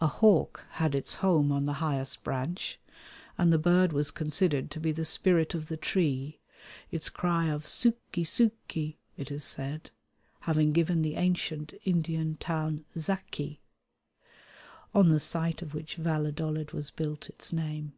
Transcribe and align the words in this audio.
A 0.00 0.08
hawk 0.08 0.64
had 0.80 0.96
its 0.96 1.14
home 1.22 1.52
on 1.52 1.64
the 1.64 1.74
highest 1.74 2.24
branch, 2.24 2.80
and 3.38 3.52
the 3.52 3.56
bird 3.58 3.92
was 3.92 4.10
considered 4.10 4.68
to 4.72 4.80
be 4.80 4.90
the 4.90 5.04
spirit 5.04 5.54
of 5.54 5.68
the 5.68 5.76
tree, 5.76 6.40
its 6.90 7.08
cry 7.08 7.46
of 7.50 7.64
"suki, 7.64 8.26
suki," 8.26 8.96
it 9.16 9.30
is 9.30 9.44
said, 9.44 9.92
having 10.40 10.72
given 10.72 11.02
the 11.02 11.14
ancient 11.14 11.72
Indian 11.84 12.36
town 12.38 12.84
Zaci, 12.96 13.58
on 14.92 15.10
the 15.10 15.20
site 15.20 15.62
of 15.62 15.72
which 15.72 15.94
Valladolid 15.98 16.72
was 16.72 16.90
built, 16.90 17.28
its 17.30 17.52
name. 17.52 17.92